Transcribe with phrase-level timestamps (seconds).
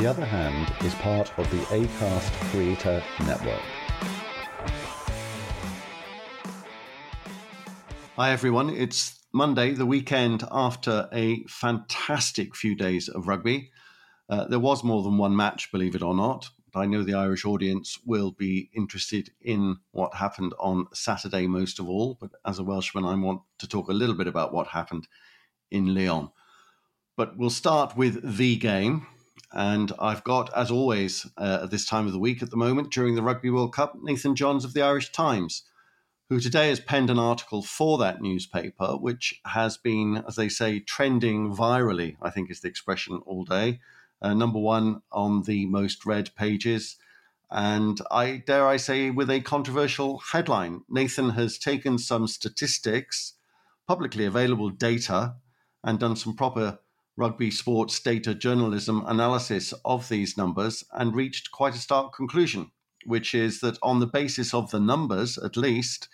[0.00, 3.60] The Other Hand is part of the ACAST Creator Network.
[8.16, 8.70] Hi, everyone.
[8.70, 13.72] It's Monday, the weekend after a fantastic few days of rugby.
[14.30, 16.48] Uh, there was more than one match, believe it or not.
[16.74, 21.90] I know the Irish audience will be interested in what happened on Saturday most of
[21.90, 22.16] all.
[22.18, 25.08] But as a Welshman, I want to talk a little bit about what happened
[25.70, 26.30] in Lyon.
[27.18, 29.06] But we'll start with the game.
[29.52, 32.92] And I've got, as always, uh, at this time of the week at the moment,
[32.92, 35.64] during the Rugby World Cup, Nathan Johns of the Irish Times,
[36.28, 40.78] who today has penned an article for that newspaper, which has been, as they say,
[40.78, 43.80] trending virally, I think is the expression all day.
[44.22, 46.96] Uh, number one on the most read pages.
[47.50, 50.82] And I dare I say, with a controversial headline.
[50.88, 53.34] Nathan has taken some statistics,
[53.88, 55.34] publicly available data,
[55.82, 56.78] and done some proper
[57.20, 62.70] rugby sports data journalism analysis of these numbers and reached quite a stark conclusion,
[63.04, 66.08] which is that on the basis of the numbers, at least,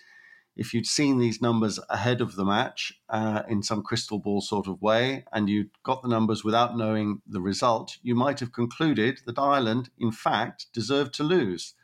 [0.57, 4.67] if you'd seen these numbers ahead of the match uh, in some crystal ball sort
[4.67, 9.21] of way, and you'd got the numbers without knowing the result, you might have concluded
[9.27, 11.75] that Ireland, in fact, deserved to lose.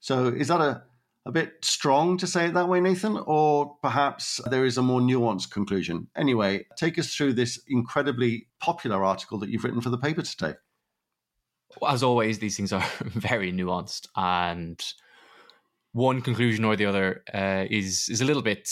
[0.00, 0.82] So, is that a
[1.26, 5.00] a bit strong to say it that way, Nathan, or perhaps there is a more
[5.00, 6.08] nuanced conclusion.
[6.16, 10.54] Anyway, take us through this incredibly popular article that you've written for the paper today.
[11.86, 14.82] As always, these things are very nuanced, and
[15.92, 18.68] one conclusion or the other uh, is is a little bit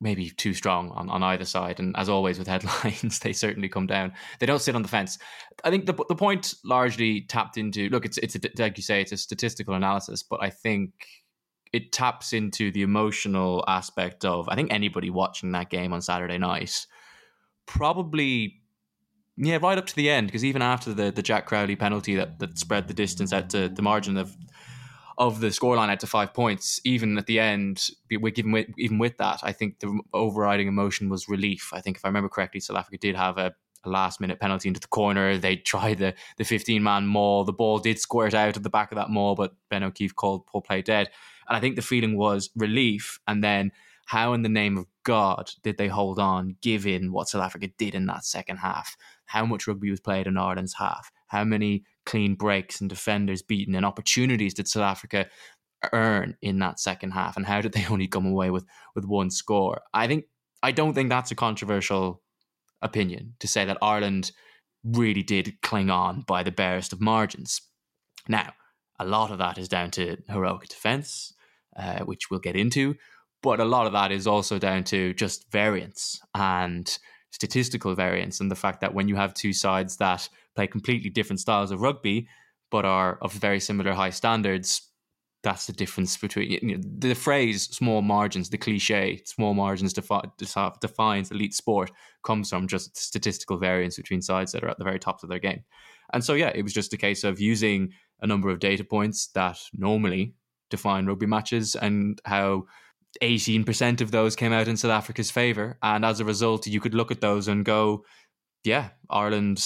[0.00, 1.80] maybe too strong on, on either side.
[1.80, 4.12] And as always with headlines, they certainly come down.
[4.38, 5.18] They don't sit on the fence.
[5.64, 9.00] I think the the point largely tapped into look, it's it's a, like you say,
[9.00, 10.92] it's a statistical analysis, but I think
[11.76, 16.38] it taps into the emotional aspect of I think anybody watching that game on Saturday
[16.38, 16.86] night
[17.66, 18.62] probably
[19.36, 22.38] yeah right up to the end because even after the the Jack Crowley penalty that
[22.38, 24.34] that spread the distance out to the margin of
[25.18, 29.18] of the scoreline out to five points even at the end given with, even with
[29.18, 31.70] that I think the overriding emotion was relief.
[31.74, 33.54] I think if I remember correctly South Africa did have a
[33.86, 35.38] a last minute penalty into the corner.
[35.38, 37.44] They tried the the 15 man maul.
[37.44, 40.46] The ball did squirt out at the back of that maul, but Ben O'Keeffe called
[40.46, 41.08] pull play dead.
[41.48, 43.20] And I think the feeling was relief.
[43.26, 43.72] And then
[44.06, 47.94] how in the name of God did they hold on given what South Africa did
[47.94, 48.96] in that second half?
[49.26, 51.10] How much rugby was played in Ireland's half?
[51.26, 55.26] How many clean breaks and defenders beaten and opportunities did South Africa
[55.92, 57.36] earn in that second half?
[57.36, 59.82] And how did they only come away with, with one score?
[59.92, 60.26] I think
[60.62, 62.22] I don't think that's a controversial
[62.82, 64.32] opinion to say that Ireland
[64.84, 67.60] really did cling on by the barest of margins.
[68.28, 68.52] Now,
[68.98, 71.34] a lot of that is down to heroic defence,
[71.76, 72.96] uh, which we'll get into,
[73.42, 76.98] but a lot of that is also down to just variance and
[77.30, 81.40] statistical variance, and the fact that when you have two sides that play completely different
[81.40, 82.28] styles of rugby
[82.70, 84.85] but are of very similar high standards,
[85.46, 90.28] that's the difference between you know, the phrase "small margins," the cliche "small margins defi-
[90.80, 91.92] defines elite sport"
[92.24, 95.38] comes from just statistical variance between sides that are at the very tops of their
[95.38, 95.62] game.
[96.12, 99.28] And so, yeah, it was just a case of using a number of data points
[99.34, 100.34] that normally
[100.68, 102.64] define rugby matches and how
[103.22, 105.78] 18% of those came out in South Africa's favour.
[105.80, 108.04] And as a result, you could look at those and go,
[108.64, 109.64] yeah, Ireland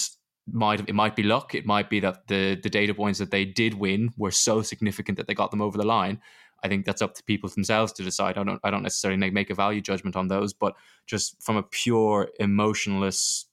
[0.51, 1.55] might it might be luck.
[1.55, 5.17] It might be that the the data points that they did win were so significant
[5.17, 6.21] that they got them over the line.
[6.63, 8.37] I think that's up to people themselves to decide.
[8.37, 10.75] I don't I don't necessarily make, make a value judgment on those, but
[11.07, 13.45] just from a pure emotionless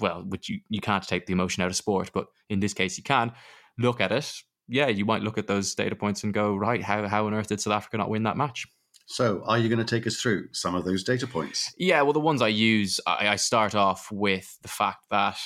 [0.00, 2.98] well, which you, you can't take the emotion out of sport, but in this case
[2.98, 3.32] you can,
[3.78, 4.30] look at it.
[4.68, 7.48] Yeah, you might look at those data points and go, right, how how on earth
[7.48, 8.66] did South Africa not win that match?
[9.08, 11.72] So, are you going to take us through some of those data points?
[11.78, 15.38] Yeah, well, the ones I use, I, I start off with the fact that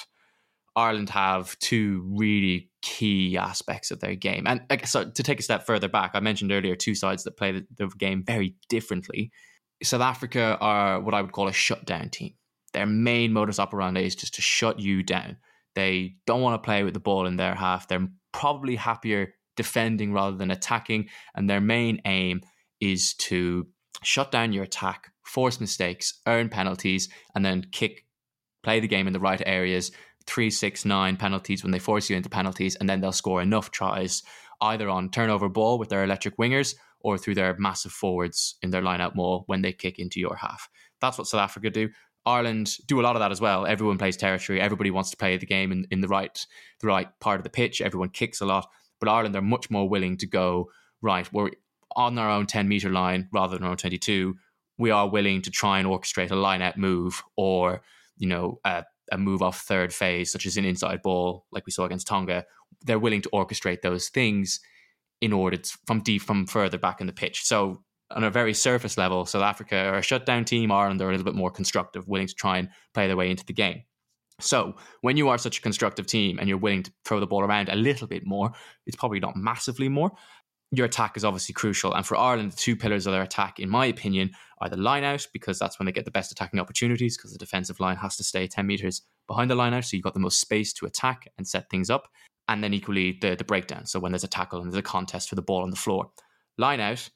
[0.76, 4.46] Ireland have two really key aspects of their game.
[4.46, 7.64] And so to take a step further back, I mentioned earlier two sides that play
[7.76, 9.32] the, game very differently.
[9.82, 12.34] South Africa are what I would call a shutdown team.
[12.72, 15.38] Their main modus operandi is just to shut you down.
[15.74, 17.88] They don't want to play with the ball in their half.
[17.88, 21.08] They're probably happier defending rather than attacking.
[21.34, 22.42] And their main aim
[22.80, 23.66] is to
[24.02, 28.04] shut down your attack, force mistakes, earn penalties, and then kick,
[28.62, 29.90] play the game in the right areas
[30.26, 33.70] three, six, nine penalties when they force you into penalties, and then they'll score enough
[33.70, 34.22] tries
[34.60, 38.82] either on turnover ball with their electric wingers or through their massive forwards in their
[38.82, 40.68] line out maul when they kick into your half.
[41.00, 41.88] That's what South Africa do.
[42.26, 43.66] Ireland do a lot of that as well.
[43.66, 44.60] Everyone plays territory.
[44.60, 46.46] Everybody wants to play the game in, in the right
[46.80, 47.80] the right part of the pitch.
[47.80, 48.68] Everyone kicks a lot.
[48.98, 50.70] But Ireland are much more willing to go,
[51.00, 51.50] right, we're
[51.96, 54.36] on our own 10 metre line rather than our own 22.
[54.76, 57.82] We are willing to try and orchestrate a line out move or,
[58.18, 61.72] you know, a a move off third phase, such as an inside ball, like we
[61.72, 62.44] saw against Tonga,
[62.82, 64.60] they're willing to orchestrate those things
[65.20, 67.42] in order to, from deep from further back in the pitch.
[67.44, 70.72] So on a very surface level, South Africa are a shutdown team.
[70.72, 73.44] Ireland are a little bit more constructive, willing to try and play their way into
[73.44, 73.82] the game.
[74.40, 77.42] So when you are such a constructive team and you're willing to throw the ball
[77.42, 78.52] around a little bit more,
[78.86, 80.12] it's probably not massively more,
[80.72, 81.94] your attack is obviously crucial.
[81.94, 84.30] And for Ireland, the two pillars of their attack, in my opinion,
[84.60, 87.38] are the line out, because that's when they get the best attacking opportunities, because the
[87.38, 89.84] defensive line has to stay 10 metres behind the line out.
[89.84, 92.08] So you've got the most space to attack and set things up.
[92.46, 93.86] And then equally the, the breakdown.
[93.86, 96.10] So when there's a tackle and there's a contest for the ball on the floor.
[96.58, 97.08] Line out,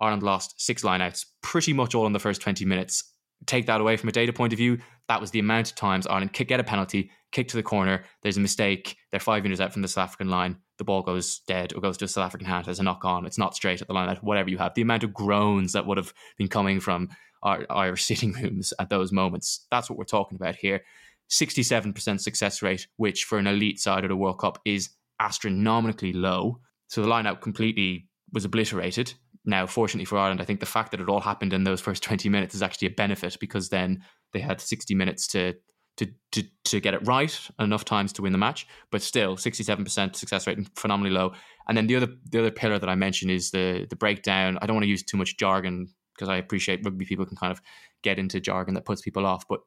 [0.00, 3.12] Ireland lost six lineouts, pretty much all in the first 20 minutes.
[3.46, 6.06] Take that away from a data point of view, that was the amount of times
[6.06, 9.60] Ireland kick, get a penalty, kick to the corner, there's a mistake, they're five metres
[9.60, 12.26] out from the South African line, the ball goes dead or goes to a South
[12.26, 13.26] African hand as a knock on.
[13.26, 14.74] It's not straight at the line, whatever you have.
[14.74, 17.08] The amount of groans that would have been coming from
[17.42, 19.66] our, our sitting rooms at those moments.
[19.70, 20.82] That's what we're talking about here.
[21.30, 24.90] 67% success rate, which for an elite side at the World Cup is
[25.20, 26.60] astronomically low.
[26.88, 29.14] So the lineout completely was obliterated.
[29.48, 32.02] Now, fortunately for Ireland, I think the fact that it all happened in those first
[32.02, 34.04] 20 minutes is actually a benefit because then
[34.34, 35.54] they had 60 minutes to
[35.96, 38.68] to, to, to get it right enough times to win the match.
[38.92, 41.32] But still, 67% success rate, phenomenally low.
[41.66, 44.58] And then the other the other pillar that I mentioned is the the breakdown.
[44.60, 47.50] I don't want to use too much jargon because I appreciate rugby people can kind
[47.50, 47.60] of
[48.02, 49.48] get into jargon that puts people off.
[49.48, 49.60] But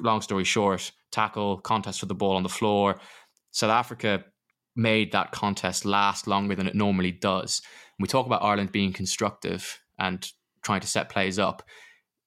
[0.00, 3.00] long story short, tackle, contest for the ball on the floor.
[3.52, 4.24] South Africa
[4.76, 7.62] made that contest last longer than it normally does.
[7.98, 10.30] We talk about Ireland being constructive and
[10.62, 11.62] trying to set plays up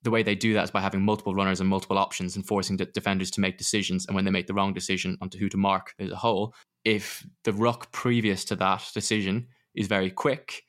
[0.03, 2.77] the way they do that is by having multiple runners and multiple options and forcing
[2.77, 4.05] the defenders to make decisions.
[4.05, 6.53] And when they make the wrong decision onto who to mark as a whole,
[6.85, 10.63] if the ruck previous to that decision is very quick,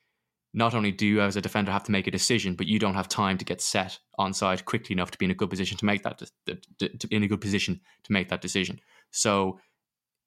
[0.53, 2.95] not only do you as a defender have to make a decision, but you don't
[2.95, 5.79] have time to get set on side quickly enough to be in a good position
[5.79, 8.81] to make that to, in a good position to make that decision.
[9.13, 9.61] So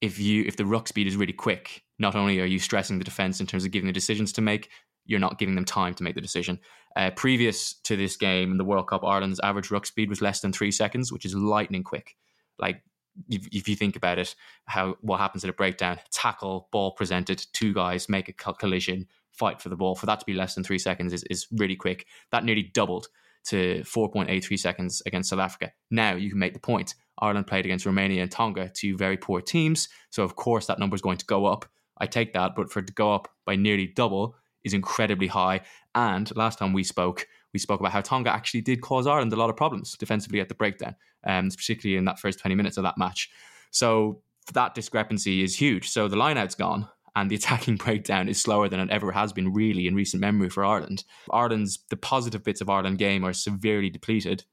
[0.02, 3.06] if you if the ruck speed is really quick, not only are you stressing the
[3.06, 4.70] defense in terms of giving the decisions to make,
[5.06, 6.60] you're not giving them time to make the decision.
[6.96, 10.42] Uh, previous to this game in the World Cup, Ireland's average ruck speed was less
[10.42, 12.16] than three seconds, which is lightning quick.
[12.60, 12.84] Like
[13.30, 14.36] if, if you think about it,
[14.66, 19.62] how what happens at a breakdown: tackle, ball presented, two guys make a collision, fight
[19.62, 19.96] for the ball.
[19.96, 22.08] For that to be less than three seconds is, is really quick.
[22.32, 23.08] That nearly doubled
[23.46, 25.72] to 4.83 seconds against South Africa.
[25.92, 26.96] Now you can make the point.
[27.20, 29.90] Ireland played against Romania and Tonga, two very poor teams.
[30.10, 31.66] So of course that number is going to go up.
[32.00, 35.62] I take that, but for it to go up by nearly double is incredibly high.
[35.94, 39.36] And last time we spoke, we spoke about how Tonga actually did cause Ireland a
[39.36, 40.96] lot of problems defensively at the breakdown,
[41.26, 43.30] um, particularly in that first 20 minutes of that match.
[43.72, 44.22] So
[44.54, 45.90] that discrepancy is huge.
[45.90, 49.54] So the lineout's gone and the attacking breakdown is slower than it ever has been
[49.54, 51.04] really in recent memory for Ireland.
[51.32, 54.46] Ireland's the positive bits of Ireland game are severely depleted.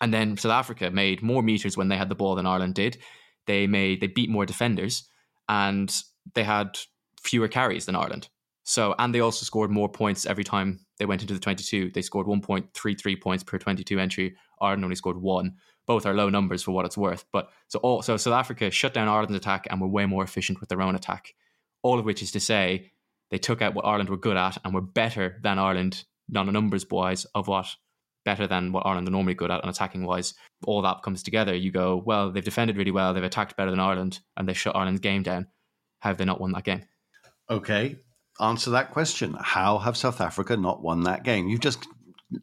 [0.00, 2.98] And then South Africa made more meters when they had the ball than Ireland did.
[3.46, 5.08] They made they beat more defenders
[5.48, 5.94] and
[6.34, 6.78] they had
[7.20, 8.28] fewer carries than Ireland.
[8.64, 11.90] So, and they also scored more points every time they went into the 22.
[11.90, 14.36] They scored 1.33 points per 22 entry.
[14.60, 15.56] Ireland only scored one.
[15.86, 17.24] Both are low numbers for what it's worth.
[17.32, 20.60] But so, all, so South Africa shut down Ireland's attack and were way more efficient
[20.60, 21.34] with their own attack.
[21.82, 22.92] All of which is to say,
[23.30, 26.52] they took out what Ireland were good at and were better than Ireland, not non
[26.52, 27.66] numbers wise, of what
[28.24, 30.34] better than what Ireland are normally good at and attacking wise.
[30.66, 31.54] All that comes together.
[31.54, 34.76] You go, well, they've defended really well, they've attacked better than Ireland, and they've shut
[34.76, 35.48] Ireland's game down.
[36.00, 36.82] How have they not won that game?
[37.50, 37.96] Okay,
[38.40, 39.36] answer that question.
[39.40, 41.48] How have South Africa not won that game?
[41.48, 41.86] You've just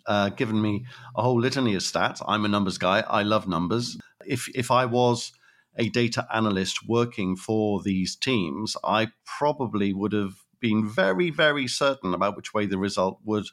[0.05, 2.21] uh, given me a whole litany of stats.
[2.27, 3.01] I'm a numbers guy.
[3.01, 3.97] I love numbers.
[4.25, 5.31] If if I was
[5.79, 12.13] a data analyst working for these teams, I probably would have been very, very certain
[12.13, 13.45] about which way the result would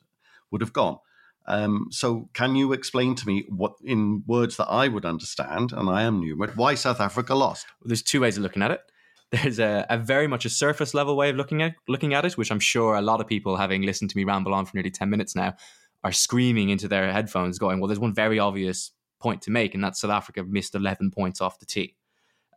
[0.50, 0.98] would have gone.
[1.48, 5.88] Um, so, can you explain to me what, in words that I would understand, and
[5.88, 7.66] I am numerate, why South Africa lost?
[7.80, 8.80] Well, there's two ways of looking at it.
[9.32, 12.36] There's a, a, very much a surface level way of looking at looking at it,
[12.36, 14.90] which I'm sure a lot of people, having listened to me ramble on for nearly
[14.90, 15.54] ten minutes now,
[16.04, 19.82] are screaming into their headphones, going, "Well, there's one very obvious point to make, and
[19.82, 21.96] that's South Africa missed 11 points off the tee."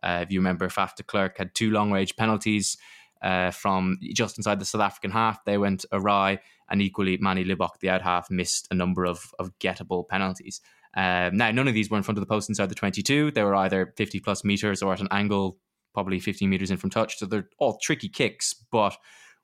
[0.02, 2.76] Uh, if you remember, Faf de Klerk had two long range penalties
[3.22, 5.44] uh, from just inside the South African half.
[5.44, 6.40] They went awry,
[6.70, 10.60] and equally, Manie Libbok, the out half, missed a number of, of gettable penalties.
[10.96, 13.30] Um, now, none of these were in front of the post inside the 22.
[13.30, 15.58] They were either 50 plus meters or at an angle
[15.92, 17.18] probably 15 meters in from touch.
[17.18, 18.54] So they're all tricky kicks.
[18.70, 18.96] But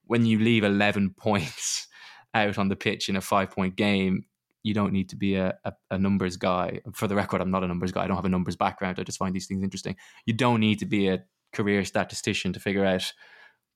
[0.04, 1.88] when you leave 11 points
[2.34, 4.24] out on the pitch in a five point game,
[4.66, 6.80] you don't need to be a, a, a, numbers guy.
[6.92, 8.02] For the record, I'm not a numbers guy.
[8.02, 8.98] I don't have a numbers background.
[8.98, 9.94] I just find these things interesting.
[10.24, 13.12] You don't need to be a career statistician to figure out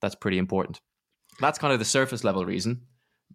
[0.02, 0.80] that's pretty important.
[1.38, 2.82] That's kind of the surface level reason.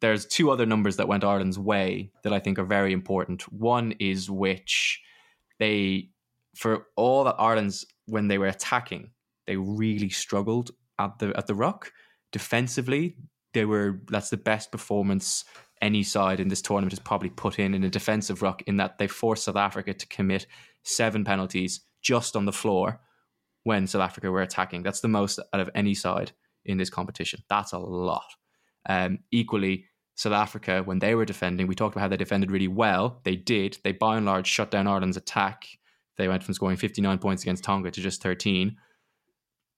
[0.02, 3.44] There's two other numbers that went Ireland's way that I think are very important.
[3.54, 5.02] One is which
[5.58, 6.10] they,
[6.58, 9.12] for all that Ireland's, when they were attacking,
[9.48, 11.94] they really struggled at the at the ruck
[12.34, 13.16] defensively.
[13.54, 15.46] They were that's the best performance
[15.86, 18.64] any side in this tournament has probably put in in a defensive ruck.
[18.64, 20.48] In that they forced South Africa to commit
[20.84, 23.00] seven penalties just on the floor
[23.64, 24.82] when South Africa were attacking.
[24.82, 26.32] That's the most out of any side
[26.66, 27.44] in this competition.
[27.50, 28.26] That's a lot.
[28.90, 32.68] Um, equally, South Africa, when they were defending, we talked about how they defended really
[32.68, 33.22] well.
[33.24, 33.78] They did.
[33.84, 35.68] They by and large shut down Ireland's attack.
[36.18, 38.78] They went from scoring 59 points against Tonga to just 13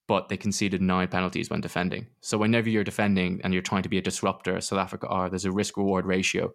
[0.08, 2.08] but they conceded nine penalties when defending.
[2.22, 5.46] So whenever you're defending and you're trying to be a disruptor, South Africa are, there's
[5.46, 6.54] a risk reward ratio.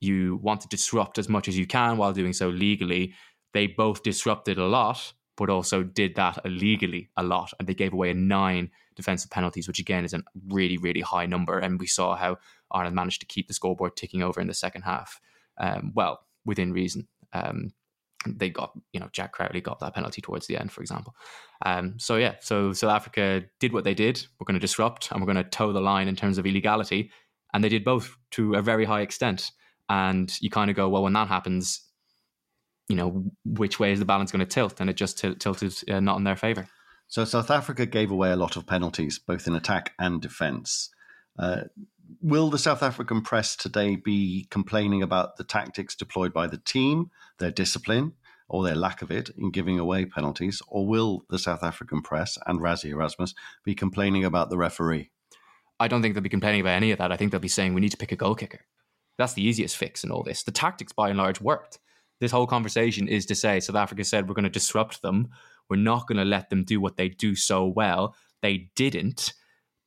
[0.00, 3.14] You want to disrupt as much as you can while doing so legally.
[3.52, 7.52] They both disrupted a lot, but also did that illegally a lot.
[7.58, 11.58] And they gave away nine defensive penalties, which again is a really, really high number.
[11.58, 12.36] And we saw how
[12.70, 15.20] Ireland managed to keep the scoreboard ticking over in the second half.
[15.58, 17.08] Um, well, within reason.
[17.32, 17.72] Um,
[18.26, 21.14] they got, you know, Jack Crowley got that penalty towards the end, for example.
[21.64, 24.24] Um, so yeah, so South Africa did what they did.
[24.38, 27.10] We're going to disrupt and we're going to toe the line in terms of illegality,
[27.52, 29.50] and they did both to a very high extent.
[29.88, 31.84] And you kind of go, well, when that happens,
[32.88, 34.80] you know, which way is the balance going to tilt?
[34.80, 36.68] And it just t- tilted uh, not in their favour.
[37.08, 40.90] So South Africa gave away a lot of penalties, both in attack and defence.
[41.38, 41.62] Uh,
[42.20, 47.10] will the South African press today be complaining about the tactics deployed by the team,
[47.38, 48.12] their discipline,
[48.48, 50.60] or their lack of it in giving away penalties?
[50.68, 53.34] Or will the South African press and Rassie Erasmus
[53.64, 55.10] be complaining about the referee?
[55.78, 57.12] I don't think they'll be complaining about any of that.
[57.12, 58.60] I think they'll be saying we need to pick a goal kicker.
[59.16, 60.42] That's the easiest fix in all this.
[60.42, 61.78] The tactics, by and large, worked.
[62.20, 65.28] This whole conversation is to say South Africa said we're going to disrupt them.
[65.70, 68.14] We're not going to let them do what they do so well.
[68.42, 69.32] They didn't.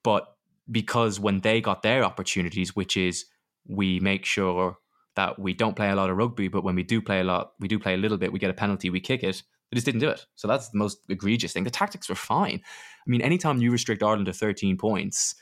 [0.04, 0.33] But
[0.72, 3.25] because when they got their opportunities, which is
[3.67, 4.77] we make sure
[5.15, 7.53] that we don't play a lot of rugby, but when we do play a lot,
[7.60, 9.43] we do play a little bit, we get a penalty, we kick it.
[9.72, 10.25] They just didn't do it.
[10.36, 11.63] So that's the most egregious thing.
[11.63, 12.62] The tactics were fine.
[12.63, 15.36] I mean, anytime you restrict Ireland to 13 points,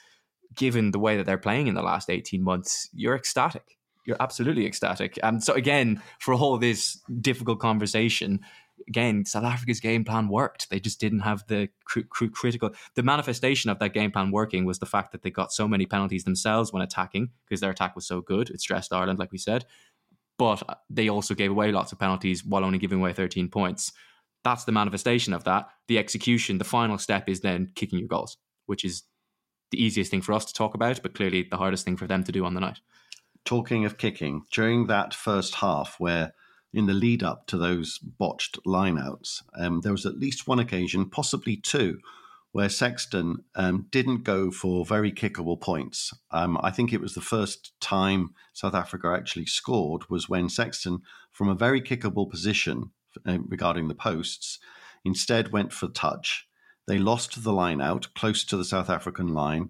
[0.55, 3.77] given the way that they're playing in the last 18 months, you're ecstatic.
[4.05, 5.19] You're absolutely ecstatic.
[5.21, 8.39] And so, again, for all this difficult conversation,
[8.87, 10.69] again, South Africa's game plan worked.
[10.69, 12.71] They just didn't have the cr- cr- critical.
[12.95, 15.85] The manifestation of that game plan working was the fact that they got so many
[15.85, 18.49] penalties themselves when attacking because their attack was so good.
[18.49, 19.65] It stressed Ireland, like we said,
[20.37, 23.91] but uh, they also gave away lots of penalties while only giving away 13 points.
[24.43, 25.67] That's the manifestation of that.
[25.87, 29.03] The execution, the final step is then kicking your goals, which is
[29.71, 32.23] the easiest thing for us to talk about, but clearly the hardest thing for them
[32.23, 32.79] to do on the night.
[33.45, 36.33] Talking of kicking, during that first half where
[36.73, 41.09] in the lead up to those botched lineouts, um, there was at least one occasion,
[41.09, 41.99] possibly two,
[42.51, 46.13] where Sexton um, didn't go for very kickable points.
[46.31, 51.01] Um, I think it was the first time South Africa actually scored was when Sexton,
[51.31, 52.91] from a very kickable position
[53.25, 54.59] uh, regarding the posts,
[55.05, 56.47] instead went for touch.
[56.87, 59.69] They lost the line out close to the South African line.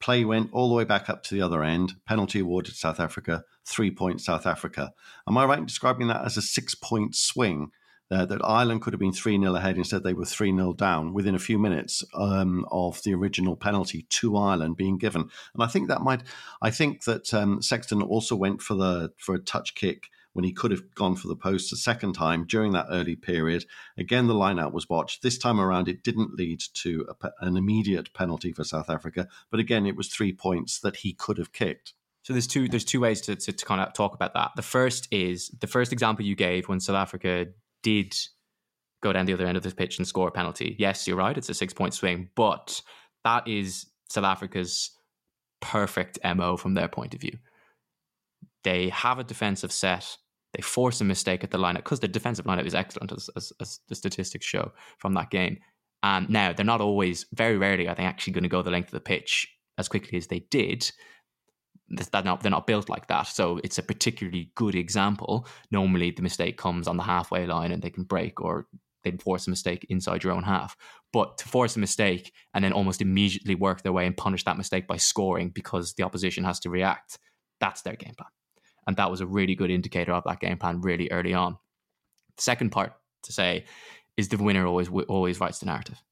[0.00, 1.94] Play went all the way back up to the other end.
[2.06, 4.92] Penalty awarded South Africa, three points South Africa.
[5.28, 7.70] Am I right in describing that as a six point swing?
[8.10, 11.14] Uh, that Ireland could have been 3 0 ahead, instead, they were 3 0 down
[11.14, 15.30] within a few minutes um, of the original penalty to Ireland being given.
[15.54, 16.22] And I think that might,
[16.60, 20.52] I think that um, Sexton also went for the for a touch kick when he
[20.52, 23.64] could have gone for the post a second time during that early period.
[23.96, 25.22] Again, the line out was watched.
[25.22, 29.60] This time around, it didn't lead to a, an immediate penalty for South Africa, but
[29.60, 31.94] again, it was three points that he could have kicked.
[32.22, 34.52] So there's two there's two ways to, to, to kind of talk about that.
[34.56, 37.46] The first is the first example you gave when South Africa
[37.82, 38.14] did
[39.02, 40.76] go down the other end of the pitch and score a penalty.
[40.78, 42.80] Yes, you're right, it's a six point swing, but
[43.24, 44.90] that is South Africa's
[45.60, 47.38] perfect MO from their point of view.
[48.64, 50.16] They have a defensive set
[50.52, 53.52] they force a mistake at the lineout because the defensive lineout is excellent, as, as,
[53.60, 55.58] as, the statistics show from that game.
[56.02, 58.88] And now they're not always, very rarely, are they actually going to go the length
[58.88, 59.48] of the pitch
[59.78, 60.90] as quickly as they did.
[61.92, 63.26] They're not, they're not built like that.
[63.28, 65.46] So it's a particularly good example.
[65.70, 68.66] Normally, the mistake comes on the halfway line and they can break, or
[69.04, 70.76] they force a mistake inside your own half.
[71.12, 74.56] But to force a mistake and then almost immediately work their way and punish that
[74.56, 77.18] mistake by scoring because the opposition has to react,
[77.60, 78.30] that's their game plan.
[78.86, 81.58] And that was a really good indicator of that game plan really early on.
[82.36, 82.94] The second part
[83.24, 83.66] to say
[84.16, 86.02] is the winner always always writes the narrative.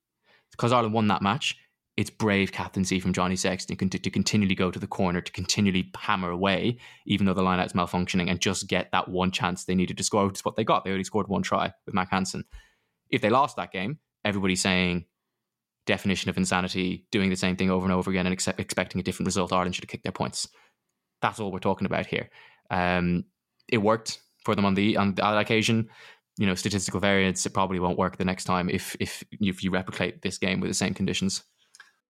[0.51, 1.57] Because Ireland won that match,
[1.97, 6.31] it's brave captaincy from Johnny Sexton to, continually go to the corner, to continually hammer
[6.31, 9.99] away, even though the line is malfunctioning, and just get that one chance they needed
[9.99, 10.85] to score, which is what they got.
[10.85, 12.45] They only scored one try with Mack Hansen.
[13.11, 15.07] If they lost that game, everybody's saying
[15.87, 19.05] definition of insanity, doing the same thing over and over again and accept, expecting a
[19.05, 19.53] different result.
[19.53, 20.49] Ireland should have kicked their points.
[21.21, 22.31] That's all we're talking about here.
[22.71, 23.25] Um,
[23.69, 25.89] it worked for them on the on that occasion.
[26.39, 29.71] You know, statistical variance it probably won't work the next time if if if you
[29.71, 31.43] replicate this game with the same conditions.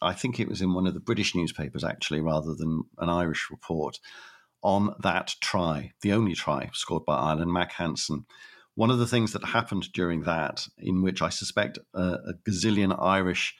[0.00, 3.48] I think it was in one of the British newspapers actually, rather than an Irish
[3.50, 3.98] report,
[4.62, 8.26] on that try, the only try scored by Ireland, Mack Hansen.
[8.74, 12.96] One of the things that happened during that, in which I suspect a, a gazillion
[13.00, 13.56] Irish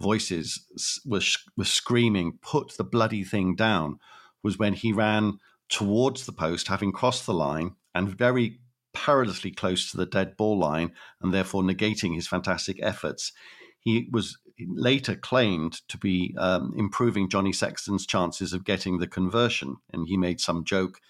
[0.00, 1.20] voices were,
[1.56, 3.98] was screaming, "Put the bloody thing down,"
[4.42, 8.60] was when he ran towards the post, having crossed the line and very
[8.94, 13.32] perilously close to the dead ball line, and therefore negating his fantastic efforts.
[13.80, 19.76] He was later claimed to be um, improving Johnny Sexton's chances of getting the conversion.
[19.92, 21.00] And he made some joke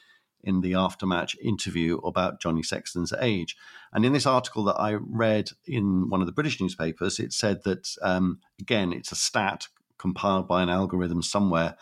[0.45, 3.57] in the aftermatch interview about Johnny Sexton's age.
[3.93, 7.63] And in this article that I read in one of the British newspapers, it said
[7.65, 11.77] that, um, again, it's a stat compiled by an algorithm somewhere,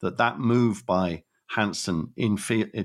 [0.00, 2.38] that that move by Hansen in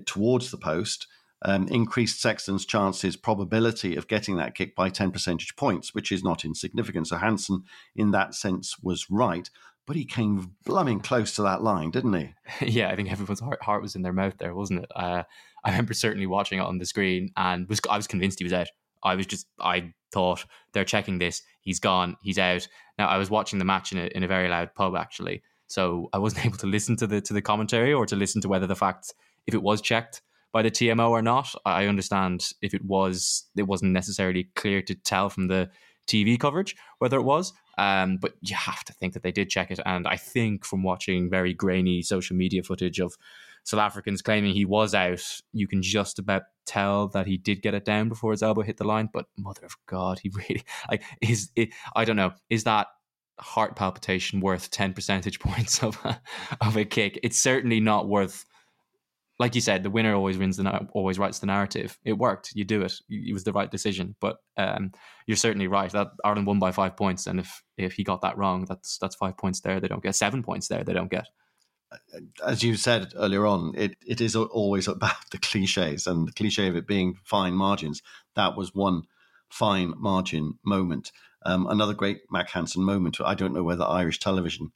[0.05, 1.07] towards the post–
[1.43, 6.23] um, increased Sexton's chances, probability of getting that kick by 10 percentage points, which is
[6.23, 7.07] not insignificant.
[7.07, 7.63] So Hansen,
[7.95, 9.49] in that sense, was right.
[9.87, 12.33] But he came blooming close to that line, didn't he?
[12.67, 14.91] yeah, I think everyone's heart, heart was in their mouth there, wasn't it?
[14.95, 15.23] Uh,
[15.63, 18.53] I remember certainly watching it on the screen and was I was convinced he was
[18.53, 18.67] out.
[19.03, 21.41] I was just I thought they're checking this.
[21.61, 22.15] He's gone.
[22.21, 22.67] He's out.
[22.99, 26.09] Now I was watching the match in a in a very loud pub actually, so
[26.13, 28.67] I wasn't able to listen to the to the commentary or to listen to whether
[28.67, 29.13] the fact
[29.47, 31.53] if it was checked by the TMO or not.
[31.65, 35.69] I understand if it was, it wasn't necessarily clear to tell from the
[36.07, 37.53] TV coverage whether it was.
[37.77, 39.79] Um, but you have to think that they did check it.
[39.85, 43.17] And I think from watching very grainy social media footage of
[43.63, 47.73] South Africans claiming he was out, you can just about tell that he did get
[47.73, 49.09] it down before his elbow hit the line.
[49.11, 52.33] But mother of God, he really like is it, I don't know.
[52.49, 52.87] Is that
[53.39, 56.21] heart palpitation worth 10 percentage points of a,
[56.61, 57.19] of a kick.
[57.23, 58.45] It's certainly not worth
[59.41, 61.97] like you said, the winner always wins the always writes the narrative.
[62.05, 62.51] It worked.
[62.53, 62.93] You do it.
[63.09, 64.15] It was the right decision.
[64.21, 64.91] But um,
[65.25, 68.37] you're certainly right that Ireland won by five points, and if if he got that
[68.37, 69.79] wrong, that's that's five points there.
[69.79, 70.83] They don't get seven points there.
[70.83, 71.27] They don't get.
[72.45, 76.67] As you said earlier on, it, it is always about the cliches and the cliche
[76.67, 78.03] of it being fine margins.
[78.35, 79.03] That was one
[79.49, 81.11] fine margin moment.
[81.47, 83.17] Um, another great Mack Hansen moment.
[83.19, 84.71] I don't know whether Irish television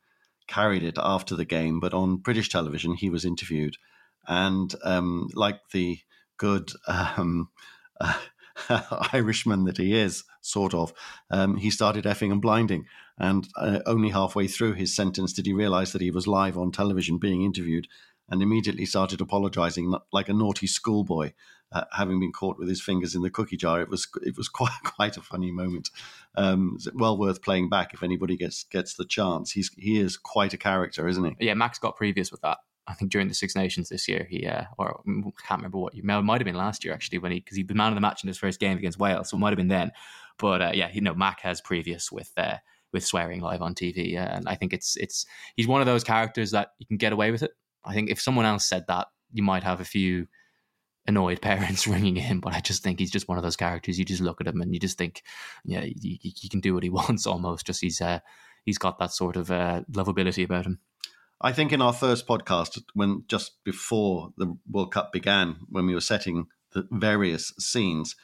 [0.47, 3.78] carried it after the game, but on British television, he was interviewed
[4.27, 5.99] and um, like the
[6.38, 7.49] good um,
[7.99, 8.19] uh,
[9.13, 10.93] Irishman that he is, sort of,
[11.31, 12.85] um, he started effing and blinding.
[13.17, 16.71] And uh, only halfway through his sentence did he realize that he was live on
[16.71, 17.88] television being interviewed
[18.29, 21.31] and immediately started apologizing like a naughty schoolboy,
[21.71, 23.81] uh, having been caught with his fingers in the cookie jar.
[23.81, 25.89] It was it was quite quite a funny moment.
[26.35, 29.51] Um, well worth playing back if anybody gets gets the chance.
[29.51, 31.45] He's he is quite a character, isn't he?
[31.45, 32.57] Yeah, Mack's got previous with that.
[32.88, 35.12] I think during the Six Nations this year, he uh, or I
[35.48, 37.76] can't remember what you might have been last year actually when he because he was
[37.76, 39.67] man of the match in his first game against Wales, so it might have been
[39.67, 39.91] then.
[40.38, 42.58] But uh, yeah, you know, Mack has previous with uh,
[42.93, 46.04] with swearing live on TV, uh, and I think it's it's he's one of those
[46.04, 47.52] characters that you can get away with it.
[47.84, 50.28] I think if someone else said that, you might have a few
[51.08, 53.98] annoyed parents ringing in, but I just think he's just one of those characters.
[53.98, 55.24] You just look at him and you just think,
[55.63, 57.65] yeah, he, he can do what he wants almost.
[57.65, 58.19] Just he's uh,
[58.65, 60.80] he's got that sort of uh, lovability about him.
[61.41, 65.93] I think in our first podcast, when just before the World Cup began, when we
[65.93, 68.15] were setting the various scenes,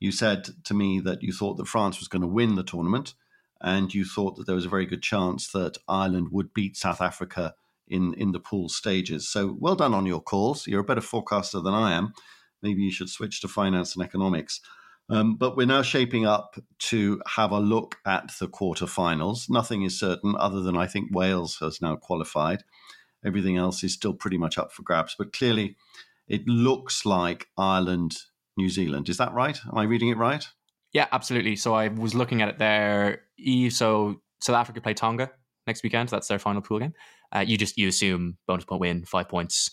[0.00, 3.14] you said to me that you thought that France was going to win the tournament,
[3.60, 7.00] and you thought that there was a very good chance that Ireland would beat South
[7.00, 7.54] Africa
[7.86, 9.28] in in the pool stages.
[9.28, 10.66] So well done on your calls.
[10.66, 12.14] You're a better forecaster than I am.
[12.62, 14.60] Maybe you should switch to finance and economics.
[15.10, 19.50] Um, but we're now shaping up to have a look at the quarterfinals.
[19.50, 22.64] Nothing is certain other than I think Wales has now qualified.
[23.24, 25.14] Everything else is still pretty much up for grabs.
[25.18, 25.76] But clearly,
[26.26, 28.16] it looks like Ireland,
[28.56, 29.08] New Zealand.
[29.08, 29.58] Is that right?
[29.70, 30.46] Am I reading it right?
[30.92, 31.56] Yeah, absolutely.
[31.56, 33.22] So I was looking at it there.
[33.70, 35.30] So South Africa play Tonga
[35.66, 36.08] next weekend.
[36.08, 36.94] That's their final pool game.
[37.32, 39.70] Uh, you just you assume bonus point win, five points.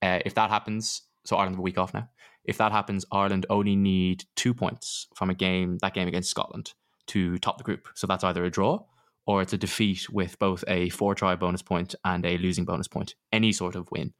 [0.00, 2.08] Uh, if that happens, so Ireland have a week off now.
[2.44, 6.72] If that happens, Ireland only need two points from a game, that game against Scotland,
[7.08, 7.88] to top the group.
[7.94, 8.84] So that's either a draw
[9.26, 12.88] or it's a defeat with both a four try bonus point and a losing bonus
[12.88, 13.14] point.
[13.32, 14.12] Any sort of win,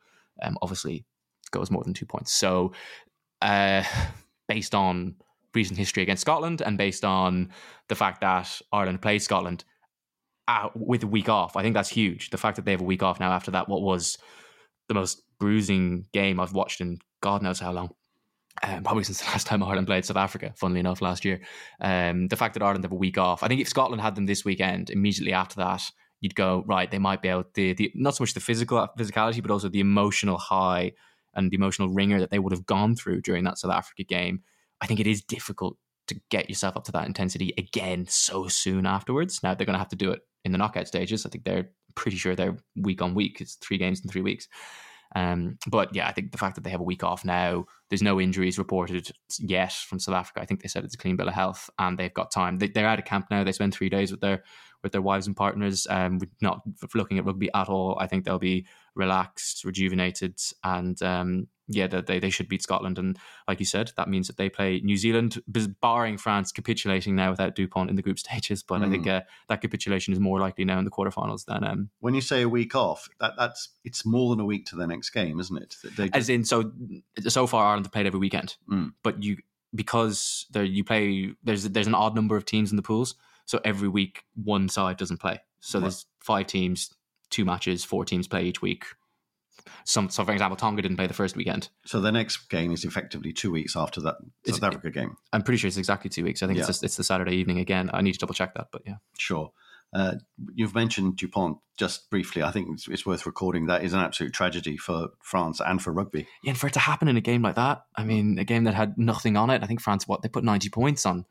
[0.42, 1.04] um, obviously,
[1.50, 2.32] goes more than two points.
[2.32, 2.72] So,
[3.40, 3.82] uh,
[4.48, 5.16] based on
[5.54, 7.50] recent history against Scotland and based on
[7.88, 9.64] the fact that Ireland played Scotland
[10.48, 12.30] uh, with a week off, I think that's huge.
[12.30, 14.18] The fact that they have a week off now after that, what was
[14.92, 17.90] the most bruising game I've watched in God knows how long
[18.62, 21.40] um, probably since the last time Ireland played South Africa, funnily enough, last year.
[21.80, 24.26] Um, the fact that Ireland have a week off, I think if Scotland had them
[24.26, 25.82] this weekend, immediately after that,
[26.20, 26.90] you'd go right.
[26.90, 29.80] They might be out the, the not so much the physical physicality, but also the
[29.80, 30.92] emotional high
[31.34, 34.42] and the emotional wringer that they would have gone through during that South Africa game.
[34.80, 35.76] I think it is difficult
[36.08, 39.42] to get yourself up to that intensity again so soon afterwards.
[39.42, 41.24] Now they're going to have to do it in the knockout stages.
[41.24, 43.40] I think they're pretty sure they're week on week.
[43.40, 44.48] It's three games in three weeks.
[45.14, 48.00] Um, but yeah, I think the fact that they have a week off now, there's
[48.00, 50.40] no injuries reported yet from South Africa.
[50.40, 52.56] I think they said it's a clean bill of health, and they've got time.
[52.56, 53.44] They, are out of camp now.
[53.44, 54.44] They spend three days with their
[54.82, 56.62] with their wives and partners, um, not
[56.94, 57.98] looking at rugby at all.
[58.00, 62.98] I think they'll be relaxed, rejuvenated, and um, yeah, they, they should beat Scotland.
[62.98, 65.42] And like you said, that means that they play New Zealand,
[65.80, 68.62] barring France capitulating now without Dupont in the group stages.
[68.62, 68.86] But mm.
[68.86, 69.18] I think mm.
[69.18, 71.64] uh, that capitulation is more likely now in the quarterfinals than.
[71.64, 74.76] Um, when you say a week off, that that's it's more than a week to
[74.76, 75.76] the next game, isn't it?
[75.96, 76.14] Just...
[76.14, 76.72] As in, so
[77.28, 78.92] so far Ireland have played every weekend, mm.
[79.02, 79.38] but you
[79.74, 83.14] because there you play there's there's an odd number of teams in the pools,
[83.44, 85.40] so every week one side doesn't play.
[85.60, 85.82] So right.
[85.82, 86.92] there's five teams,
[87.30, 88.84] two matches, four teams play each week
[89.84, 91.68] some, so for example, Tonga didn't play the first weekend.
[91.84, 94.16] So the next game is effectively two weeks after that
[94.46, 95.16] South Africa game.
[95.32, 96.42] I'm pretty sure it's exactly two weeks.
[96.42, 96.62] I think yeah.
[96.62, 97.90] it's, just, it's the Saturday evening again.
[97.92, 98.96] I need to double check that, but yeah.
[99.18, 99.52] Sure.
[99.92, 100.14] Uh,
[100.54, 102.42] you've mentioned Dupont just briefly.
[102.42, 103.66] I think it's, it's, worth recording.
[103.66, 106.26] That is an absolute tragedy for France and for rugby.
[106.42, 108.64] Yeah, and for it to happen in a game like that, I mean, a game
[108.64, 109.62] that had nothing on it.
[109.62, 111.26] I think France, what they put ninety points on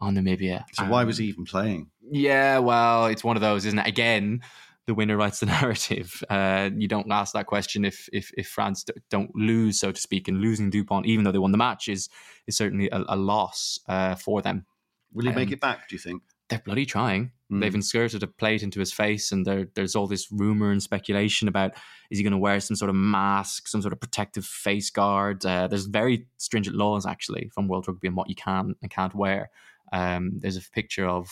[0.00, 0.64] on Namibia.
[0.72, 1.90] So um, why was he even playing?
[2.10, 3.86] Yeah, well, it's one of those, isn't it?
[3.86, 4.40] Again,
[4.86, 6.24] the winner writes the narrative.
[6.28, 10.28] Uh, you don't ask that question if if, if France don't lose, so to speak,
[10.28, 12.08] and losing Dupont, even though they won the match, is
[12.46, 14.66] is certainly a, a loss uh, for them.
[15.12, 15.88] Will he um, make it back?
[15.88, 16.22] Do you think?
[16.50, 17.30] They're bloody trying.
[17.50, 17.60] Mm.
[17.60, 21.48] They've inserted a plate into his face, and there, there's all this rumor and speculation
[21.48, 21.72] about
[22.10, 25.46] is he going to wear some sort of mask, some sort of protective face guard.
[25.46, 29.14] Uh, there's very stringent laws actually from World Rugby on what you can and can't
[29.14, 29.50] wear.
[29.92, 31.30] Um, there's a picture of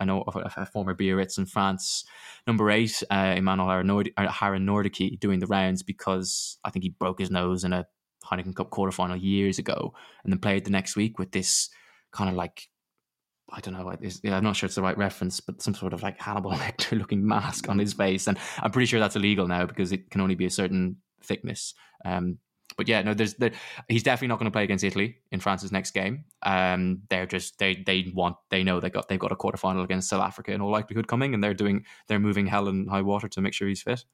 [0.00, 2.04] I know a, a former Biarritz in France,
[2.46, 7.64] number eight, uh, Imanol Harinordoquy, doing the rounds because I think he broke his nose
[7.64, 7.86] in a
[8.24, 11.70] Heineken Cup quarterfinal years ago, and then played the next week with this
[12.12, 12.68] kind of like
[13.50, 13.88] I don't know.
[13.88, 17.26] I'm not sure it's the right reference, but some sort of like Hannibal Lecter looking
[17.26, 20.34] mask on his face, and I'm pretty sure that's illegal now because it can only
[20.34, 21.74] be a certain thickness.
[22.04, 22.38] Um,
[22.76, 23.52] but yeah, no, there's there,
[23.88, 26.24] he's definitely not going to play against Italy in France's next game.
[26.42, 30.08] Um, they're just they they want they know they got they've got a quarterfinal against
[30.08, 33.28] South Africa in all likelihood coming, and they're doing they're moving hell and high water
[33.28, 34.04] to make sure he's fit.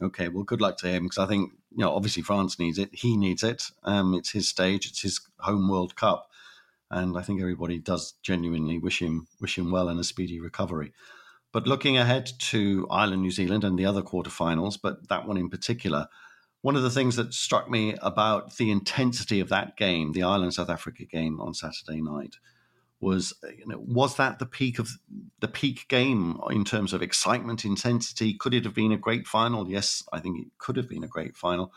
[0.00, 2.90] Okay, well, good luck to him because I think you know obviously France needs it.
[2.92, 3.64] He needs it.
[3.82, 4.86] Um, it's his stage.
[4.86, 6.30] It's his home World Cup,
[6.90, 10.92] and I think everybody does genuinely wish him wish him well and a speedy recovery.
[11.52, 15.48] But looking ahead to Ireland, New Zealand, and the other quarterfinals, but that one in
[15.48, 16.08] particular,
[16.60, 20.54] one of the things that struck me about the intensity of that game, the Ireland
[20.54, 22.36] South Africa game on Saturday night,
[23.00, 24.90] was you know was that the peak of
[25.40, 28.34] the peak game in terms of excitement, intensity?
[28.34, 29.68] Could it have been a great final?
[29.68, 31.72] Yes, I think it could have been a great final.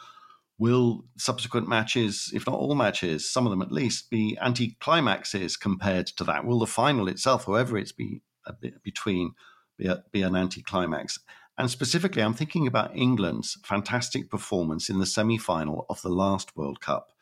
[0.60, 6.08] Will subsequent matches, if not all matches, some of them at least, be anti-climaxes compared
[6.08, 6.46] to that?
[6.46, 8.22] Will the final itself, whoever it's be
[8.84, 9.36] between,
[9.78, 11.20] be, a, be an anti-climax?
[11.58, 16.56] And specifically, I'm thinking about England's fantastic performance in the semi final of the last
[16.58, 17.14] World Cup,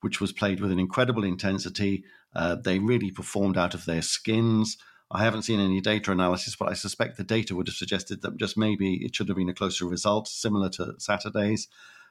[0.00, 2.02] which was played with an incredible intensity.
[2.34, 4.76] Uh, they really performed out of their skins.
[5.08, 8.38] I haven't seen any data analysis, but I suspect the data would have suggested that
[8.38, 11.68] just maybe it should have been a closer result, similar to Saturday's.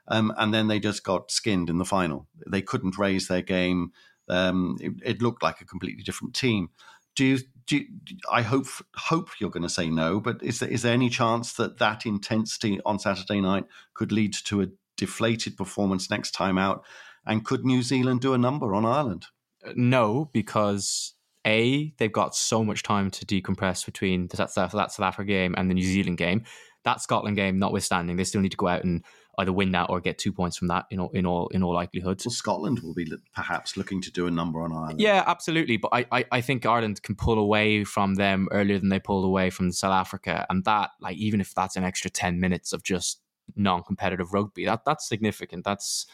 [0.07, 2.27] Um, and then they just got skinned in the final.
[2.47, 3.91] They couldn't raise their game.
[4.27, 6.69] Um, it, it, looked like a completely different team.
[7.15, 7.85] Do you, do you,
[8.31, 11.53] I hope hope you're going to say no, but is there is there any chance
[11.53, 16.83] that that intensity on Saturday night could lead to a deflated performance next time out?
[17.25, 19.25] And could New Zealand do a number on Ireland?
[19.65, 21.13] Uh, no, because
[21.45, 25.75] a they've got so much time to decompress between that South Africa game and the
[25.75, 26.43] New Zealand game.
[26.83, 29.03] That Scotland game notwithstanding, they still need to go out and
[29.37, 31.73] either win that or get two points from that in all in all in all
[31.73, 32.21] likelihood.
[32.25, 34.99] Well, Scotland will be perhaps looking to do a number on Ireland.
[34.99, 35.77] Yeah, absolutely.
[35.77, 39.25] But I, I, I think Ireland can pull away from them earlier than they pulled
[39.25, 42.83] away from South Africa, and that like even if that's an extra ten minutes of
[42.83, 43.21] just
[43.55, 45.63] non-competitive rugby, that that's significant.
[45.63, 46.05] That's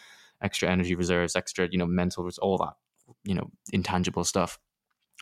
[0.41, 2.73] extra energy reserves, extra you know mental, all that
[3.23, 4.59] you know intangible stuff.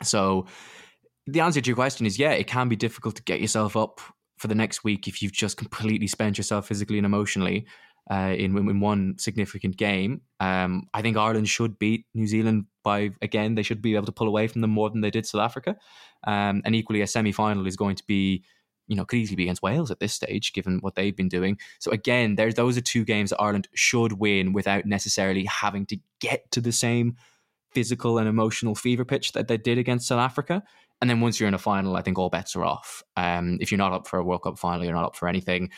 [0.04, 0.48] So
[1.28, 4.02] the answer to your question is yeah, it can be difficult to get yourself up
[4.38, 7.66] for the next week if you've just completely spent yourself physically and emotionally
[8.10, 10.22] uh, in, in one significant game.
[10.40, 13.56] Um, I think Ireland should beat New Zealand by again.
[13.56, 15.76] They should be able to pull away from them more than they did South Africa.
[16.26, 18.44] Um, and equally, a semi final is going to be.
[18.88, 21.58] You know, could easily be against Wales at this stage, given what they've been doing.
[21.80, 25.98] So again, there's those are two games that Ireland should win without necessarily having to
[26.20, 27.16] get to the same
[27.72, 30.62] physical and emotional fever pitch that they did against South Africa.
[31.02, 33.04] And then once you're in a final, I think all bets are off.
[33.18, 35.70] Um, if you're not up for a World Cup final, you're not up for anything.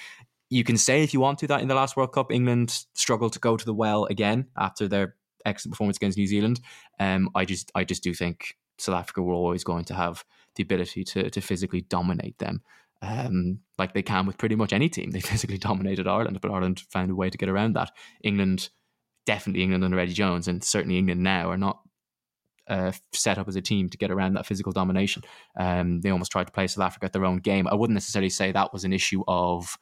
[0.49, 3.33] You can say if you want to that in the last World Cup, England struggled
[3.33, 6.59] to go to the well again after their excellent performance against New Zealand.
[6.99, 10.23] Um, I just I just do think South Africa were always going to have
[10.55, 12.61] the ability to to physically dominate them.
[13.01, 15.11] Um, like they can with pretty much any team.
[15.11, 17.91] They physically dominated Ireland, but Ireland found a way to get around that.
[18.23, 18.69] England,
[19.25, 21.81] definitely England under Eddie Jones, and certainly England now are not
[22.69, 25.23] uh, set up as a team to get around that physical domination.
[25.57, 27.67] Um, they almost tried to play South Africa at their own game.
[27.67, 29.77] I wouldn't necessarily say that was an issue of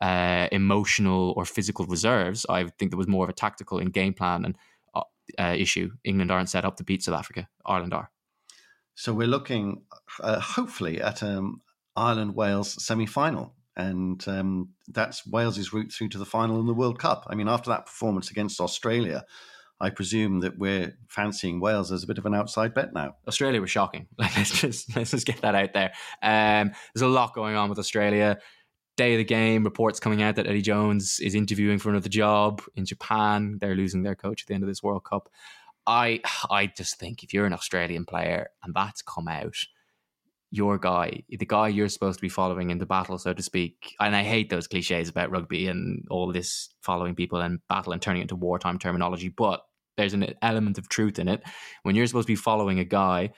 [0.00, 2.44] uh, emotional or physical reserves.
[2.48, 4.58] I think there was more of a tactical and game plan and
[4.94, 5.02] uh,
[5.38, 5.92] uh, issue.
[6.04, 7.48] England aren't set up to beat South Africa.
[7.64, 8.10] Ireland are.
[8.94, 9.84] So we're looking,
[10.20, 11.62] uh, hopefully, at um,
[11.96, 13.54] Ireland Wales semi final.
[13.74, 17.26] And um, that's Wales's route through to the final in the World Cup.
[17.30, 19.24] I mean, after that performance against Australia,
[19.82, 23.16] I presume that we're fancying Wales as a bit of an outside bet now.
[23.26, 24.06] Australia was shocking.
[24.18, 25.92] let's just let's just get that out there.
[26.22, 28.38] Um, there's a lot going on with Australia.
[28.96, 32.62] Day of the game, reports coming out that Eddie Jones is interviewing for another job
[32.76, 33.58] in Japan.
[33.60, 35.28] They're losing their coach at the end of this World Cup.
[35.84, 39.56] I I just think if you're an Australian player and that's come out,
[40.52, 43.96] your guy, the guy you're supposed to be following in the battle, so to speak.
[43.98, 48.00] And I hate those cliches about rugby and all this following people and battle and
[48.00, 49.64] turning it into wartime terminology, but
[49.96, 51.42] there's an element of truth in it.
[51.82, 53.30] When you're supposed to be following a guy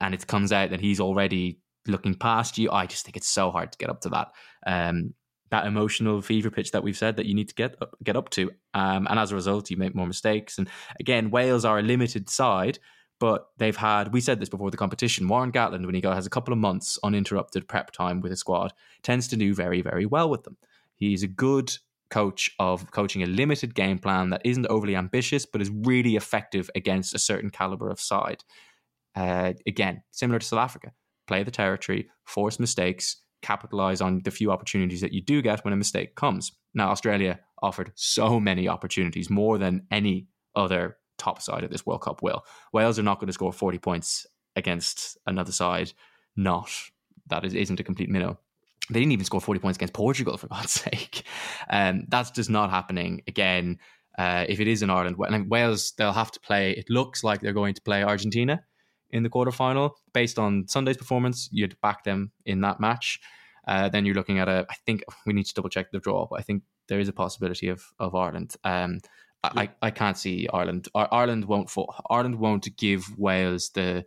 [0.00, 3.50] and it comes out that he's already looking past you, I just think it's so
[3.50, 4.28] hard to get up to that.
[4.66, 5.14] Um,
[5.50, 8.30] that emotional fever pitch that we've said that you need to get up, get up
[8.30, 10.58] to, um, and as a result, you make more mistakes.
[10.58, 10.68] And
[10.98, 12.78] again, Wales are a limited side,
[13.20, 14.12] but they've had.
[14.12, 15.28] We said this before the competition.
[15.28, 18.36] Warren Gatland, when he got has a couple of months uninterrupted prep time with a
[18.36, 20.56] squad, tends to do very very well with them.
[20.96, 21.76] He's a good
[22.14, 26.70] coach of coaching a limited game plan that isn't overly ambitious, but is really effective
[26.76, 28.44] against a certain caliber of side.
[29.16, 30.92] Uh, again, similar to South Africa.
[31.26, 35.72] play the territory, force mistakes, capitalize on the few opportunities that you do get when
[35.72, 36.52] a mistake comes.
[36.72, 42.02] Now, Australia offered so many opportunities, more than any other top side of this World
[42.02, 42.44] Cup will.
[42.72, 44.24] Wales are not going to score 40 points
[44.54, 45.92] against another side,
[46.36, 46.70] not
[47.26, 48.38] that is, isn't a complete minnow.
[48.90, 51.24] They didn't even score 40 points against Portugal, for God's sake.
[51.70, 53.78] Um, that's just not happening again.
[54.16, 55.16] Uh, if it is in Ireland,
[55.48, 56.72] Wales, they'll have to play.
[56.72, 58.62] It looks like they're going to play Argentina
[59.10, 59.92] in the quarterfinal.
[60.12, 63.20] Based on Sunday's performance, you'd back them in that match.
[63.66, 64.66] Uh, then you're looking at a.
[64.70, 67.12] I think we need to double check the draw, but I think there is a
[67.12, 68.54] possibility of of Ireland.
[68.62, 69.00] Um,
[69.42, 70.88] I, I can't see Ireland.
[70.94, 71.94] Ireland won't fall.
[72.08, 74.04] Ireland won't give Wales the.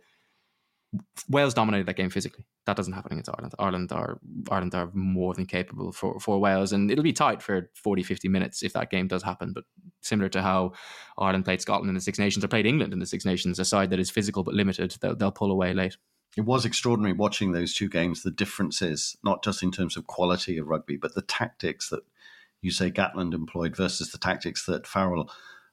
[1.28, 2.44] Wales dominated that game physically.
[2.68, 3.54] That doesn't happen against Ireland.
[3.58, 7.70] Ireland are Ireland are more than capable for, for Wales, and it'll be tight for
[7.72, 9.54] 40, 50 minutes if that game does happen.
[9.54, 9.64] But
[10.02, 10.72] similar to how
[11.16, 13.64] Ireland played Scotland in the Six Nations or played England in the Six Nations, a
[13.64, 15.96] side that is physical but limited, they'll, they'll pull away late.
[16.36, 18.22] It was extraordinary watching those two games.
[18.22, 22.02] The differences, not just in terms of quality of rugby, but the tactics that
[22.60, 25.30] you say Gatland employed versus the tactics that Farrell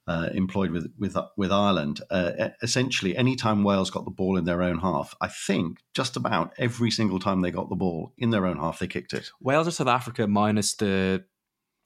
[0.07, 2.01] uh, employed with with with Ireland.
[2.09, 6.53] Uh, essentially, anytime Wales got the ball in their own half, I think just about
[6.57, 9.31] every single time they got the ball in their own half, they kicked it.
[9.41, 11.25] Wales or South Africa, minus the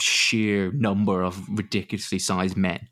[0.02, 2.88] sheer number of ridiculously sized men.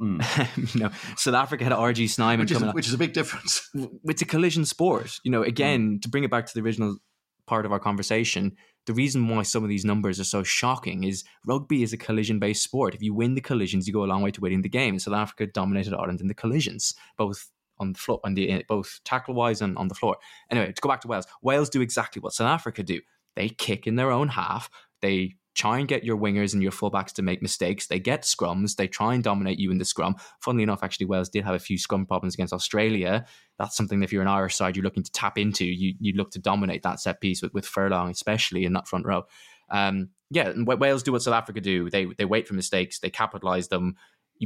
[0.00, 0.74] Mm.
[0.74, 3.70] you know, South Africa had RG Snyman which is, a, which is a big difference.
[4.04, 5.18] It's a collision sport.
[5.24, 6.02] You know, again, mm.
[6.02, 6.98] to bring it back to the original
[7.46, 11.24] part of our conversation, the reason why some of these numbers are so shocking is
[11.44, 12.94] rugby is a collision based sport.
[12.94, 14.98] If you win the collisions, you go a long way to winning the game.
[14.98, 19.00] South Africa dominated Ireland in the collisions, both on the floor, on the eh, both
[19.04, 20.16] tackle wise and on the floor.
[20.50, 23.00] Anyway, to go back to Wales, Wales do exactly what South Africa do.
[23.34, 24.70] They kick in their own half.
[25.02, 27.86] They try and get your wingers and your fullbacks to make mistakes.
[27.86, 28.76] They get scrums.
[28.76, 30.16] They try and dominate you in the scrum.
[30.40, 33.24] Funnily enough, actually, Wales did have a few scrum problems against Australia.
[33.58, 35.64] That's something that if you're an Irish side, you're looking to tap into.
[35.64, 39.06] You you look to dominate that set piece with, with Furlong, especially in that front
[39.06, 39.24] row.
[39.70, 41.88] Um, yeah, and Wales do what South Africa do.
[41.90, 42.98] They they wait for mistakes.
[42.98, 43.96] They capitalize them.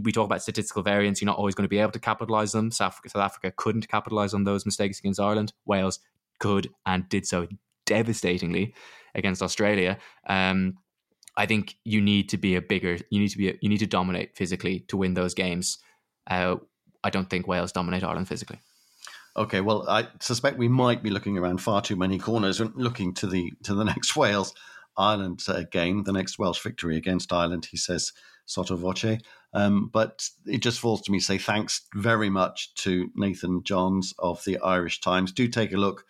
[0.01, 1.20] We talk about statistical variance.
[1.20, 2.70] You're not always going to be able to capitalize them.
[2.70, 5.53] South Africa, South Africa couldn't capitalize on those mistakes against Ireland.
[5.66, 5.99] Wales
[6.38, 7.49] could and did so
[7.87, 8.73] devastatingly
[9.16, 9.99] against Australia.
[10.29, 10.77] Um,
[11.40, 12.98] I think you need to be a bigger.
[13.09, 13.48] You need to be.
[13.48, 15.79] A, you need to dominate physically to win those games.
[16.26, 16.57] Uh,
[17.03, 18.61] I don't think Wales dominate Ireland physically.
[19.38, 23.14] Okay, well, I suspect we might be looking around far too many corners and looking
[23.14, 24.53] to the to the next Wales
[24.98, 27.68] Ireland uh, game, the next Welsh victory against Ireland.
[27.70, 28.12] He says
[28.44, 29.16] sotto voce,
[29.55, 34.12] um, but it just falls to me to say thanks very much to Nathan Johns
[34.18, 35.33] of the Irish Times.
[35.33, 36.05] Do take a look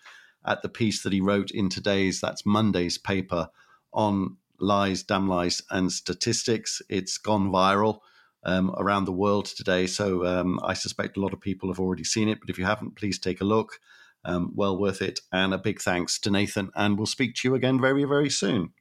[0.44, 3.48] at the piece that he wrote in today's that's Monday's paper
[3.92, 6.82] on lies, damn lies, and statistics.
[6.88, 8.00] It's gone viral
[8.44, 9.86] um, around the world today.
[9.86, 12.40] So um, I suspect a lot of people have already seen it.
[12.40, 13.80] But if you haven't, please take a look.
[14.24, 15.20] Um, well worth it.
[15.32, 16.70] And a big thanks to Nathan.
[16.74, 18.72] And we'll speak to you again very, very soon.